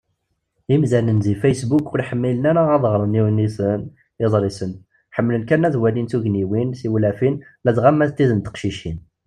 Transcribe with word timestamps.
Imdanen 0.73 1.19
deg 1.25 1.35
Facebook 1.43 1.85
ur 1.93 2.03
ḥmmilen 2.09 2.45
ara 2.49 2.63
ad 2.75 2.83
ɣren 2.91 3.17
iwenniten, 3.19 3.81
iḍrisen; 4.25 4.71
ḥemmlen 5.15 5.43
kan 5.49 5.67
ad 5.67 5.75
walin 5.81 6.09
tugniwin, 6.11 6.69
tiwlafin, 6.79 7.35
ladɣa 7.65 7.91
ma 7.93 8.05
d 8.09 8.11
tid 8.15 8.31
n 8.35 8.39
teqcicin. 8.41 8.97